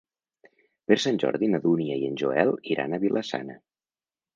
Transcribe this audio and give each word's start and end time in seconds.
Per 0.91 0.97
Sant 1.03 1.21
Jordi 1.25 1.51
na 1.53 1.61
Dúnia 1.67 2.01
i 2.03 2.11
en 2.11 2.19
Joel 2.25 2.57
iran 2.77 2.97
a 3.01 3.05
Vila-sana. 3.09 3.65